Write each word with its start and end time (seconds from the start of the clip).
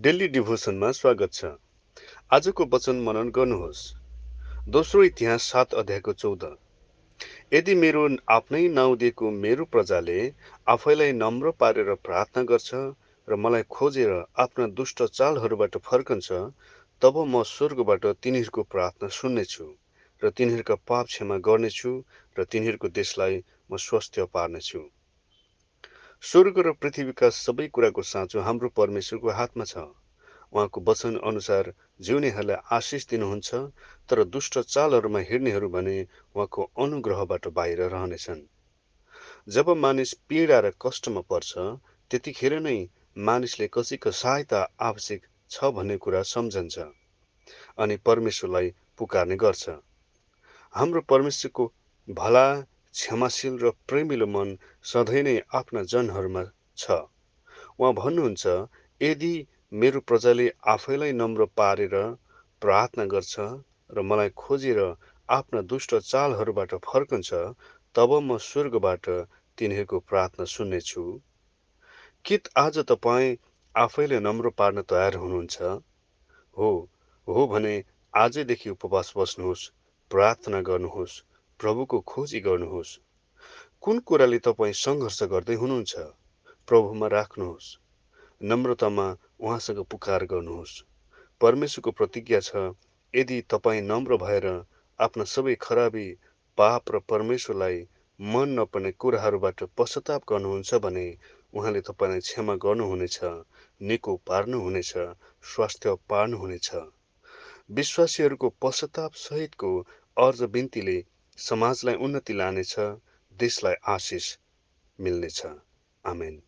Daily 0.00 0.26
डिभोसनमा 0.28 0.90
स्वागत 0.90 1.32
छ। 1.32 1.44
आजको 2.32 2.64
वचन 2.64 3.00
मनन 3.04 3.30
गर्नुहोस्। 3.30 3.80
दोस्रो 4.68 5.02
इतिहास 5.04 5.42
सात 5.42 5.74
अध्यायको 5.74 6.12
चौध। 6.12 6.44
यदि 7.52 7.74
मेरो 7.74 8.04
आफ्नै 8.30 8.62
नाउँ 8.68 8.96
दिएको 8.96 9.30
मेरो 9.30 9.64
प्रजाले 9.64 10.16
आफैलाई 10.66 11.12
नम्र 11.12 11.50
पारेर 11.60 11.92
प्रार्थना 12.00 12.42
गर्छ 12.42 12.80
र 13.28 13.36
मलाई 13.36 13.62
खोजेर 13.68 14.12
आफ्ना 14.36 14.66
दुष्ट 14.78 15.02
चालहरूबाट 15.10 15.76
फर्कन्छ 15.84 16.28
तब 17.02 17.18
म 17.24 17.42
स्वर्गबाट 17.52 18.06
तिनीहरूको 18.22 18.62
प्रार्थना 18.72 19.08
सुन्नेछु 19.18 19.66
र 20.22 20.30
तिनीहरूका 20.30 20.78
पाप 20.88 21.12
क्षमा 21.12 21.38
गर्नेछु 21.50 21.92
र 22.36 22.44
तिनीहरूको 22.46 22.88
देशलाई 23.00 23.36
म 23.70 23.76
स्वस्थ 23.76 24.20
पार्नेछु। 24.32 24.82
स्वर्ग 26.22 26.58
र 26.58 26.72
पृथ्वीका 26.74 27.28
सबै 27.34 27.66
कुराको 27.68 28.02
साँचो 28.04 28.40
हाम्रो 28.46 28.68
परमेश्वरको 28.76 29.30
हातमा 29.36 29.64
छ। 29.64 29.84
उहाँको 30.52 30.80
वचन 30.88 31.14
अनुसार 31.24 31.72
जिउनेहरूलाई 32.00 32.56
आशिष 32.76 33.06
दिनुहुन्छ 33.10 33.60
तर 34.08 34.22
दुष्ट 34.28 34.58
चालहरूमा 34.66 35.20
हिँड्नेहरू 35.28 35.68
भने 35.70 35.96
उहाँको 36.34 36.62
अनुग्रहबाट 36.78 37.48
बाहिर 37.56 37.80
रहनेछन्। 37.86 38.42
जब 39.48 39.70
मानिस 39.76 40.12
पीडा 40.28 40.58
र 40.60 40.72
कष्टमा 40.78 41.22
पर्छ 41.30 41.52
त्यतिखेर 42.10 42.58
नै 42.60 42.76
मानिसले 43.28 43.68
कसैको 43.72 44.10
सहायता 44.14 44.60
आवश्यक 44.82 45.26
छ 45.50 45.70
भन्ने 45.72 45.96
कुरा 46.04 46.22
सम्झन्छ 46.28 46.78
अनि 47.80 47.96
परमेश्वरलाई 48.06 48.74
पुकार्ने 48.98 49.36
गर्छ। 49.36 49.64
हाम्रो 50.74 51.00
परमेश्वरको 51.08 51.72
भला 52.08 52.46
क्षमाशील 52.94 53.58
र 53.58 53.70
प्रेमिलो 53.88 54.26
मन 54.26 54.48
सधैँ 54.84 55.22
नै 55.22 55.34
आफ्ना 55.54 55.82
जनहरूमा 55.88 56.42
छ। 56.76 56.98
उहाँ 57.78 57.92
भन्नुहुन्छ 57.94 58.54
यदि 59.00 59.32
मेरो 59.74 60.00
प्रजाले 60.02 60.46
आफैलाई 60.68 61.12
नम्र 61.12 61.46
पारेर 61.56 61.94
प्रार्थना 62.62 63.04
गर्छ 63.06 63.46
र 63.90 64.02
मलाई 64.04 64.30
खोजेर 64.36 64.80
आफ्ना 65.28 65.60
दुष्ट 65.64 65.94
चालहरूबाट 66.04 66.74
फर्कन्छ 66.84 67.30
तब 67.94 68.12
म 68.20 68.38
स्वर्गबाट 68.42 69.08
तिनीहरूको 69.58 70.00
प्रार्थना 70.08 70.44
सुन्नेछु। 70.48 71.04
कि 72.24 72.38
आज 72.58 72.78
तपाईँ 72.88 73.36
आफैलाई 73.74 74.20
नम्र 74.20 74.50
पार्न 74.58 74.82
तयार 74.84 75.14
हुनुहुन्छ? 75.16 75.56
हो 76.56 76.70
हो 77.28 77.46
भने 77.46 77.74
आजैदेखि 78.14 78.70
उपवास 78.70 79.12
बस्नुहोस् 79.16 79.68
प्रार्थना 80.10 80.60
गर्नुहोस्। 80.62 81.22
प्रभुको 81.60 81.98
खोजी 82.00 82.40
गर्नुहोस्। 82.40 82.90
कुन 83.82 83.98
कुराले 84.00 84.38
तपाईँ 84.38 84.72
सङ्घर्ष 84.74 85.22
गर्दै 85.32 85.54
हुनुहुन्छ? 85.54 85.94
प्रभुमा 86.68 87.06
राख्नुहोस्। 87.06 87.66
नम्रतामा 88.40 89.06
उहाँसँग 89.40 89.80
पुकार 89.90 90.24
गर्नुहोस्। 90.24 90.74
परमेश्वरको 91.40 91.90
प्रतिज्ञा 91.90 92.40
छ 92.40 92.62
यदि 93.14 93.40
तपाईँ 93.50 93.82
नम्र 93.82 94.16
भएर 94.16 94.46
आफ्ना 95.00 95.24
सबै 95.24 95.54
खराबी 95.60 96.06
पाप 96.58 96.90
र 96.90 96.98
परमेश्वरलाई 97.08 97.78
मन 98.20 98.56
नपर्ने 98.58 98.92
कुराहरूबाट 99.00 99.62
पश्चाताप 99.76 100.22
गर्नुहुन्छ 100.28 100.82
भने 100.86 101.06
उहाँले 101.54 101.80
तपाईँलाई 101.82 102.20
क्षमा 102.20 102.54
गर्नुहुनेछ 102.64 103.18
निको 103.80 104.16
पार्नुहुनेछ 104.26 104.92
स्वास्थ्य 105.44 105.94
पार्नुहुनेछ। 106.08 106.68
विश्वासीहरूको 107.70 108.48
पश्चाताप 108.62 109.12
सहितको 109.20 109.70
अर्ज 110.16 110.42
बिन्तीले 110.52 110.98
समाजलाई 111.38 111.94
उन्नति 111.94 112.32
लानेछ 112.32 112.74
देशलाई 113.38 113.74
आशिष 113.88 114.36
मिल्नेछ। 114.98 115.46
आमेन। 116.04 116.42